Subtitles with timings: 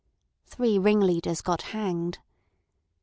[0.47, 2.17] Three ring leaders got hanged.